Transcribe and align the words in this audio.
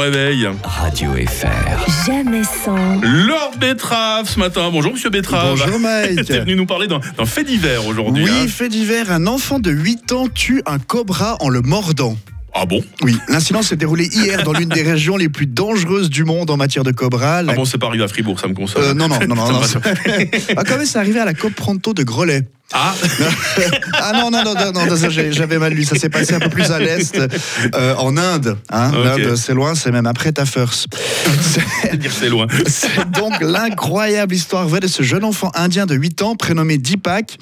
Réveil. 0.00 0.48
Radio 0.64 1.10
FR. 1.12 2.06
Jamais 2.06 2.42
sans. 2.44 3.00
Lord 3.02 3.52
Betrave 3.60 4.28
ce 4.28 4.38
matin. 4.38 4.70
Bonjour 4.72 4.92
Monsieur 4.94 5.10
Betrave. 5.10 5.58
Bonjour 5.58 5.78
Mike. 5.78 6.24
T'es 6.26 6.40
venu 6.40 6.56
nous 6.56 6.64
parler 6.64 6.86
d'un 6.86 7.00
fait 7.26 7.44
divers 7.44 7.86
aujourd'hui. 7.86 8.24
Oui, 8.24 8.30
hein. 8.30 8.48
fait 8.48 8.70
divers, 8.70 9.12
un 9.12 9.26
enfant 9.26 9.58
de 9.58 9.70
8 9.70 10.12
ans 10.12 10.26
tue 10.34 10.62
un 10.64 10.78
cobra 10.78 11.36
en 11.40 11.50
le 11.50 11.60
mordant. 11.60 12.16
Ah 12.54 12.64
bon? 12.66 12.82
Oui, 13.02 13.16
l'incident 13.28 13.62
s'est 13.62 13.76
déroulé 13.76 14.06
hier 14.06 14.42
dans 14.42 14.52
l'une 14.52 14.70
des 14.70 14.82
régions 14.82 15.16
les 15.18 15.28
plus 15.28 15.46
dangereuses 15.46 16.08
du 16.10 16.24
monde 16.24 16.50
en 16.50 16.56
matière 16.56 16.82
de 16.82 16.90
cobra. 16.92 17.42
la- 17.42 17.52
Ah 17.52 17.54
bon, 17.54 17.64
c'est 17.66 17.78
pas 17.78 17.86
arrivé 17.86 18.02
à 18.02 18.08
Fribourg, 18.08 18.40
ça 18.40 18.48
me 18.48 18.54
console. 18.54 18.82
Euh, 18.82 18.94
non, 18.94 19.06
non, 19.06 19.18
non, 19.28 19.34
non. 19.36 19.60
Ah, 20.56 20.64
quand 20.66 20.76
même, 20.78 20.86
c'est 20.86 20.98
arrivé 20.98 21.20
à 21.20 21.24
la 21.26 21.34
COP 21.34 21.52
Pronto 21.52 21.92
de 21.94 22.02
Grelais. 22.02 22.48
Ah, 22.72 22.94
Ah 23.94 24.12
non, 24.14 24.30
non, 24.30 24.44
non, 24.44 24.54
non, 24.54 24.72
non, 24.86 24.96
j'avais 25.30 25.58
mal 25.58 25.72
lu. 25.72 25.84
Ça 25.84 25.96
s'est 25.96 26.08
passé 26.08 26.34
un 26.34 26.38
peu 26.40 26.48
plus 26.48 26.70
à 26.70 26.78
l'est, 26.78 27.18
euh, 27.74 27.94
en 27.96 28.16
Inde. 28.16 28.56
Hein. 28.70 28.92
Ok. 28.94 29.04
L'Inde, 29.04 29.36
c'est 29.36 29.54
loin, 29.54 29.74
c'est 29.74 29.90
même 29.90 30.06
après 30.06 30.32
ta 30.32 30.46
first. 30.46 30.86
c'est 31.40 31.62
c'est 32.10 32.28
loin. 32.28 32.46
C'est 32.66 33.10
donc 33.10 33.40
l'incroyable 33.40 34.34
histoire 34.34 34.66
vraie 34.68 34.80
de 34.80 34.86
ce 34.86 35.02
jeune 35.02 35.24
enfant 35.24 35.50
indien 35.54 35.86
de 35.86 35.94
8 35.94 36.22
ans 36.22 36.36
prénommé 36.36 36.78
Deepak. 36.78 37.36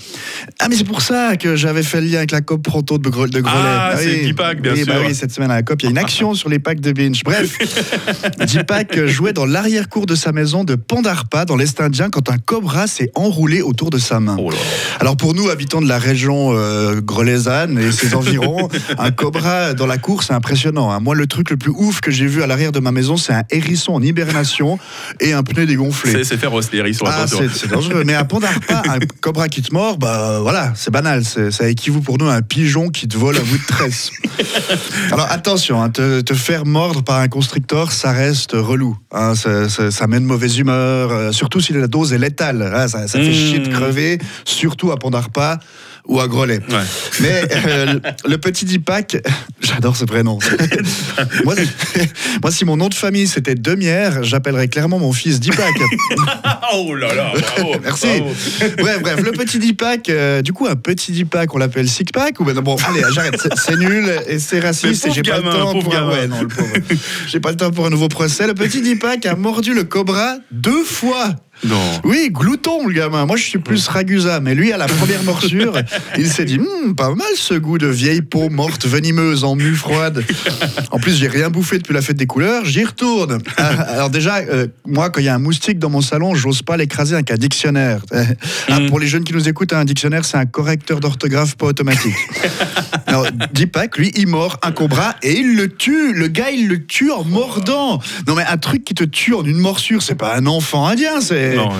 Ah 0.58 0.66
mais 0.68 0.76
c'est 0.76 0.84
pour 0.84 1.02
ça 1.02 1.36
que 1.36 1.56
j'avais 1.56 1.82
fait 1.82 2.00
le 2.00 2.06
lien 2.08 2.18
avec 2.18 2.30
la 2.30 2.40
COP 2.40 2.62
Pronto 2.62 2.98
de, 2.98 3.08
Gre- 3.10 3.28
de 3.30 3.40
Grelais. 3.40 3.58
Ah, 3.64 3.92
c'est 3.96 4.06
oui. 4.06 4.26
Deepak, 4.28 4.60
bien 4.62 4.72
oui, 4.72 4.84
bah 4.84 4.94
sûr. 4.94 5.02
oui, 5.06 5.14
cette 5.14 5.32
semaine 5.32 5.50
à 5.50 5.54
la 5.56 5.62
COP, 5.62 5.82
il 5.82 5.84
y 5.84 5.88
a 5.88 5.90
une 5.90 5.98
action 5.98 6.34
sur 6.34 6.48
les 6.48 6.58
packs 6.58 6.80
de 6.80 6.92
binge. 6.92 7.22
Bref, 7.24 7.56
Deepak 8.46 9.04
jouait 9.06 9.32
dans 9.32 9.44
l'arrière-cour 9.46 10.06
de 10.06 10.14
sa 10.14 10.32
maison 10.32 10.64
de 10.64 10.74
Pandarpa 10.74 11.44
dans 11.44 11.56
l'Est 11.56 11.80
indien 11.80 12.08
quand 12.10 12.30
un 12.30 12.38
cobra 12.38 12.86
s'est 12.86 13.10
enroulé 13.14 13.60
autour 13.62 13.90
de 13.90 13.98
sa 13.98 14.20
main. 14.20 14.36
Oh 14.38 14.50
là. 14.50 14.56
Alors 15.00 15.16
pour 15.18 15.34
nous, 15.34 15.48
habitants 15.50 15.80
de 15.82 15.88
la 15.88 15.98
région 15.98 16.52
euh, 16.56 17.00
grelaisanne 17.00 17.78
et 17.78 17.92
ses 17.92 18.14
environs, 18.20 18.68
un 18.98 19.10
cobra 19.10 19.74
dans 19.74 19.86
la 19.86 19.98
cour, 19.98 20.22
c'est 20.22 20.32
impressionnant. 20.32 20.90
hein. 20.90 21.00
Moi, 21.00 21.14
le 21.14 21.26
truc 21.26 21.50
le 21.50 21.56
plus 21.56 21.72
ouf 21.72 22.00
que 22.00 22.10
j'ai 22.10 22.26
vu 22.26 22.42
à 22.42 22.46
l'arrière 22.46 22.72
de 22.72 22.80
ma 22.80 22.92
maison, 22.92 23.16
c'est 23.16 23.32
un 23.34 23.42
hérisson 23.50 23.92
en 23.92 24.02
hibernation 24.02 24.78
et 25.20 25.32
un 25.32 25.42
pneu 25.42 25.66
dégonflé. 25.66 26.24
C'est 26.24 26.36
féroce 26.38 26.70
les 26.72 26.78
hérissons, 26.78 27.04
Ah, 27.08 27.26
c'est 27.28 27.68
dangereux. 27.70 28.02
Mais 28.06 28.14
à 28.14 28.24
Pandarpa, 28.24 28.82
un 28.88 28.98
cobra 29.20 29.48
qui 29.48 29.62
te 29.62 29.72
mord, 29.74 29.98
bah 29.98 30.38
voilà, 30.40 30.72
c'est 30.76 30.90
banal. 30.90 31.22
Ça 31.24 31.68
équivaut 31.68 32.00
pour 32.00 32.18
nous 32.18 32.28
à 32.28 32.34
un 32.34 32.42
pigeon 32.42 32.88
qui 32.88 33.08
te 33.08 33.16
vole 33.16 33.36
à 33.36 33.40
bout 33.40 33.58
de 33.58 33.66
tresse. 33.66 34.10
Alors 35.12 35.26
attention, 35.30 35.82
hein, 35.82 35.90
te, 35.90 36.20
te 36.20 36.34
faire 36.34 36.64
mordre 36.66 37.02
par 37.02 37.18
un 37.18 37.28
constrictor, 37.28 37.92
ça 37.92 38.12
reste 38.12 38.52
relou. 38.52 38.96
hein. 39.12 39.34
ça, 39.34 39.68
ça- 39.68 39.90
ça 39.90 40.06
met 40.06 40.20
de 40.20 40.24
mauvaise 40.24 40.58
humeur, 40.58 41.10
euh, 41.12 41.32
surtout 41.32 41.60
si 41.60 41.72
la 41.72 41.86
dose 41.86 42.12
est 42.12 42.18
létale. 42.18 42.70
ça, 42.88 43.06
ça 43.08 43.18
fait 43.18 43.28
Mmh. 43.28 43.32
chier 43.32 43.58
de 43.58 43.68
crever, 43.68 44.18
surtout 44.44 44.90
à 44.92 44.96
Pandarpa 45.08 45.60
ou 46.08 46.20
à. 46.20 46.26
Ouais. 46.26 46.84
Mais 47.20 47.42
euh, 47.66 47.98
le- 48.26 48.38
petit 48.38 48.64
Dipak, 48.64 49.18
j'adore 49.60 49.96
ce 49.96 50.04
prénom. 50.04 50.38
moi, 51.44 51.54
moi, 52.42 52.50
si 52.50 52.64
mon 52.64 52.76
nom 52.76 52.88
de 52.88 52.94
famille 52.94 53.28
c'était 53.28 53.54
Demière, 53.54 54.24
j'appellerais 54.24 54.68
clairement 54.68 54.98
mon 54.98 55.12
fils 55.12 55.38
Dipak. 55.40 55.74
Oh 56.70 56.94
là 56.94 57.14
là, 57.14 57.32
bravo. 57.32 57.76
Merci. 57.82 58.06
bravo. 58.18 58.34
bref, 58.78 59.00
bref, 59.00 59.20
le 59.22 59.32
petit 59.32 59.58
Dipak, 59.58 60.10
euh, 60.10 60.42
du 60.42 60.52
coup, 60.52 60.66
un 60.66 60.76
petit 60.76 61.12
Dipak, 61.12 61.54
on 61.54 61.58
l'appelle 61.58 61.88
Six 61.88 62.04
Pack 62.12 62.40
ou 62.40 62.44
ben 62.44 62.52
non, 62.54 62.60
bon, 62.62 62.76
allez, 62.86 63.02
j'arrête, 63.14 63.40
c'est- 63.56 63.76
nul 63.76 64.04
et 64.28 64.38
c'est 64.38 64.60
raciste 64.60 65.06
et 65.06 65.10
j'ai 65.10 65.22
pas 65.22 65.38
le 65.38 65.44
temps 65.44 65.72
pour 65.80 65.94
un, 65.94 66.00
gamin. 66.00 66.10
ouais, 66.12 66.26
non, 66.26 66.42
le 66.42 66.48
pauvre. 66.48 66.68
J'ai 67.26 67.40
pas 67.40 67.50
le 67.50 67.56
temps 67.56 67.70
pour 67.70 67.86
un 67.86 67.90
nouveau 67.90 68.08
procès. 68.08 68.46
Le 68.46 68.54
petit 68.54 68.82
Dipak 68.82 69.24
a 69.26 69.34
mordu 69.34 69.72
le 69.72 69.84
cobra 69.84 70.36
deux 70.50 70.84
fois. 70.84 71.30
Non. 71.64 71.80
Oui, 72.04 72.28
glouton 72.30 72.86
le 72.86 72.92
gamin. 72.94 73.26
Moi 73.26 73.36
je 73.36 73.42
suis 73.42 73.58
plus 73.58 73.88
ragusa, 73.88 74.38
mais 74.40 74.54
lui 74.54 74.72
à 74.72 74.76
la 74.76 74.86
première 74.86 75.22
morsure, 75.24 75.72
il 76.18 76.28
s'est 76.28 76.44
dit 76.44 76.58
Hum, 76.58 76.94
pas 76.94 77.10
mal 77.14 77.26
ce 77.36 77.54
goût 77.54 77.78
de 77.78 77.86
vieille 77.86 78.22
peau 78.22 78.48
morte 78.50 78.86
venimeuse 78.86 79.44
en 79.44 79.54
mue 79.54 79.74
froide. 79.74 80.24
En 80.90 80.98
plus 80.98 81.16
j'ai 81.16 81.28
rien 81.28 81.50
bouffé 81.50 81.78
depuis 81.78 81.94
la 81.94 82.02
fête 82.02 82.16
des 82.16 82.26
couleurs, 82.26 82.64
j'y 82.64 82.84
retourne. 82.84 83.38
Ah, 83.56 83.66
Alors 83.66 84.10
déjà, 84.10 84.38
euh, 84.38 84.66
moi 84.86 85.10
quand 85.10 85.20
il 85.20 85.24
y 85.24 85.28
a 85.28 85.34
un 85.34 85.38
moustique 85.38 85.78
dans 85.78 85.90
mon 85.90 86.00
salon, 86.00 86.34
j'ose 86.34 86.62
pas 86.62 86.76
l'écraser 86.76 87.14
avec 87.14 87.30
un 87.30 87.36
dictionnaire. 87.36 88.00
Ah, 88.12 88.80
Mm. 88.80 88.88
Pour 88.88 89.00
les 89.00 89.06
jeunes 89.06 89.24
qui 89.24 89.32
nous 89.32 89.48
écoutent, 89.48 89.72
un 89.72 89.84
dictionnaire 89.84 90.24
c'est 90.24 90.36
un 90.36 90.46
correcteur 90.46 91.00
d'orthographe 91.00 91.56
pas 91.56 91.66
automatique. 91.66 92.14
Alors 93.06 93.26
Deepak, 93.52 93.96
lui, 93.98 94.12
il 94.16 94.26
mord 94.28 94.58
un 94.62 94.72
cobra 94.72 95.16
et 95.22 95.38
il 95.38 95.56
le 95.56 95.68
tue. 95.68 96.12
Le 96.12 96.28
gars, 96.28 96.50
il 96.50 96.68
le 96.68 96.84
tue 96.86 97.10
en 97.10 97.24
mordant. 97.24 98.00
Non 98.26 98.34
mais 98.34 98.44
un 98.44 98.56
truc 98.58 98.84
qui 98.84 98.94
te 98.94 99.04
tue 99.04 99.34
en 99.34 99.44
une 99.44 99.56
morsure, 99.58 100.02
c'est 100.02 100.14
pas 100.14 100.36
un 100.36 100.46
enfant 100.46 100.86
indien, 100.86 101.20
c'est 101.20 101.56
Non. 101.56 101.70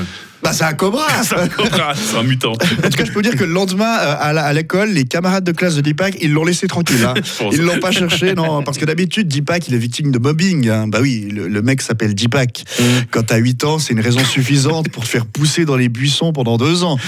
Bah 0.43 0.53
c'est 0.53 0.65
un 0.65 0.73
cobra 0.75 1.07
C'est 1.23 1.37
un 1.37 1.49
cobra, 1.49 1.93
c'est 1.95 2.17
un 2.17 2.23
mutant. 2.23 2.53
En 2.53 2.57
tout 2.57 2.97
cas, 2.97 3.05
je 3.05 3.09
peux 3.11 3.15
vous 3.15 3.23
dire 3.23 3.37
que 3.37 3.45
le 3.45 3.53
lendemain, 3.53 3.99
euh, 4.01 4.15
à 4.21 4.53
l'école, 4.53 4.91
les 4.91 5.05
camarades 5.05 5.45
de 5.45 5.53
classe 5.53 5.75
de 5.77 5.81
Deepak, 5.81 6.17
ils 6.21 6.33
l'ont 6.33 6.45
laissé 6.45 6.67
tranquille. 6.67 7.05
hein. 7.05 7.15
Ils 7.53 7.63
l'ont 7.63 7.79
pas 7.81 7.91
cherché, 7.93 8.35
non, 8.35 8.63
parce 8.63 8.79
que 8.79 8.85
d'habitude, 8.85 9.29
Deepak, 9.29 9.69
il 9.69 9.75
est 9.75 9.79
victime 9.79 10.11
de 10.13 10.19
mobbing. 10.19 10.69
hein. 10.69 10.87
Bah 10.89 10.99
oui, 11.01 11.29
le, 11.33 11.49
le 11.49 11.63
mec 11.63 11.83
s'appelle 11.83 12.15
Deepak. 12.15 12.65
Mm. 12.79 12.83
Quand 13.11 13.23
t'as 13.25 13.37
8 13.39 13.65
ans, 13.65 13.79
c'est 13.79 13.93
une 13.95 14.01
raison 14.01 14.25
suffisante 14.25 14.89
pour 14.91 15.05
te 15.05 15.09
faire 15.09 15.27
pousser 15.27 15.65
dans 15.65 15.77
les 15.77 15.89
buissons 15.89 16.33
pendant 16.33 16.57
deux 16.57 16.85
ans. 16.85 16.99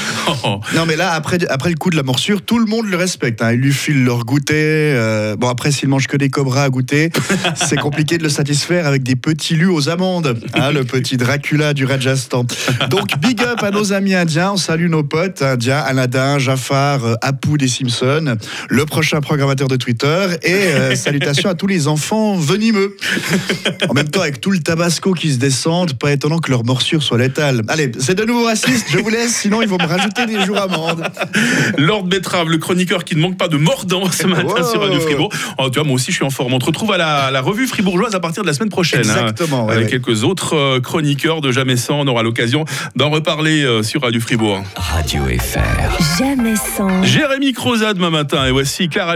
Oh. 0.44 0.60
Non, 0.74 0.84
mais 0.86 0.96
là, 0.96 1.12
après, 1.12 1.38
après 1.48 1.70
le 1.70 1.76
coup 1.76 1.90
de 1.90 1.96
la 1.96 2.02
morsure, 2.02 2.42
tout 2.42 2.58
le 2.58 2.66
monde 2.66 2.86
le 2.86 2.96
respecte. 2.96 3.42
hein. 3.42 3.52
Ils 3.52 3.60
lui 3.60 3.72
filent 3.72 4.04
leur 4.04 4.24
goûter. 4.24 4.54
euh, 4.56 5.36
Bon, 5.36 5.48
après, 5.48 5.72
s'il 5.72 5.88
mange 5.88 6.06
que 6.06 6.16
des 6.16 6.30
cobras 6.30 6.64
à 6.64 6.68
goûter, 6.70 7.10
c'est 7.54 7.76
compliqué 7.76 8.18
de 8.18 8.22
le 8.22 8.28
satisfaire 8.28 8.86
avec 8.86 9.02
des 9.02 9.16
petits 9.16 9.54
lus 9.56 9.66
aux 9.68 9.88
amandes. 9.88 10.38
hein, 10.54 10.70
le 10.72 10.84
petit 10.84 11.16
Dracula 11.16 11.74
du 11.74 11.84
Rajasthan. 11.84 12.44
Donc, 12.88 13.10
big 13.20 13.42
up 13.42 13.62
à 13.62 13.70
nos 13.70 13.92
amis 13.92 14.14
indiens. 14.14 14.52
On 14.52 14.56
salue 14.56 14.88
nos 14.88 15.02
potes 15.02 15.42
indiens, 15.42 15.78
Aladdin, 15.78 16.38
Jafar, 16.38 17.04
euh, 17.04 17.14
Apu 17.22 17.56
des 17.58 17.68
Simpsons, 17.68 18.36
le 18.68 18.86
prochain 18.86 19.20
programmateur 19.20 19.68
de 19.68 19.76
Twitter. 19.76 20.26
Et 20.42 20.52
euh, 20.52 20.94
salutations 20.96 21.48
à 21.50 21.54
tous 21.54 21.66
les 21.66 21.88
enfants 21.88 22.36
venimeux. 22.36 22.96
En 23.88 23.94
même 23.94 24.08
temps, 24.08 24.20
avec 24.22 24.40
tout 24.40 24.50
le 24.50 24.58
tabasco 24.60 25.12
qui 25.12 25.32
se 25.32 25.38
descendent, 25.38 25.94
pas 25.94 26.12
étonnant 26.12 26.38
que 26.38 26.50
leur 26.50 26.64
morsure 26.64 27.02
soit 27.02 27.18
létale. 27.18 27.62
Allez, 27.68 27.90
c'est 27.98 28.14
de 28.14 28.24
nouveau 28.24 28.44
raciste, 28.44 28.86
je 28.90 28.98
vous 28.98 29.08
laisse, 29.10 29.34
sinon 29.36 29.62
ils 29.62 29.68
vont 29.68 29.78
me 29.78 29.86
rajouter 29.86 30.26
des 30.26 30.40
jours 30.44 30.58
amende. 30.58 31.02
Lord 31.78 32.04
Betrave, 32.04 32.48
le 32.48 32.58
chroniqueur 32.58 33.04
qui 33.04 33.16
ne 33.16 33.20
manque 33.20 33.36
pas 33.38 33.48
de 33.48 33.56
mordant 33.56 34.10
ce 34.10 34.26
matin 34.26 34.40
Wow. 34.40 34.70
sur 34.70 34.80
Radio 34.80 34.98
Fribourg. 35.00 35.30
Oh, 35.58 35.68
tu 35.70 35.78
vois, 35.78 35.84
moi 35.86 35.94
aussi, 35.96 36.10
je 36.10 36.16
suis 36.16 36.24
en 36.24 36.30
forme. 36.30 36.54
On 36.54 36.58
te 36.58 36.64
retrouve 36.64 36.92
à 36.92 36.96
la, 36.98 37.30
la 37.30 37.40
revue 37.40 37.66
fribourgeoise 37.66 38.14
à 38.14 38.20
partir 38.20 38.42
de 38.42 38.46
la 38.48 38.54
semaine 38.54 38.70
prochaine. 38.70 39.00
hein, 39.08 39.28
Exactement, 39.28 39.66
ouais, 39.66 39.72
avec 39.74 39.84
ouais. 39.86 39.90
quelques 39.90 40.24
autres 40.24 40.56
euh, 40.56 40.80
chroniqueurs 40.80 41.40
de 41.40 41.52
Jamais 41.52 41.76
sans. 41.76 42.00
On 42.00 42.06
aura 42.06 42.22
l'occasion 42.22 42.64
d'en 42.96 43.09
reparler 43.10 43.64
euh, 43.64 43.82
sur 43.82 44.02
Radio 44.02 44.20
Fribourg. 44.20 44.62
Radio 44.76 45.24
FR. 45.24 46.18
Jamais 46.18 46.56
sans. 46.56 47.02
Jérémy 47.02 47.52
Croza 47.52 47.92
demain 47.92 48.10
matin. 48.10 48.46
Et 48.46 48.50
voici 48.50 48.88
Clara 48.88 49.08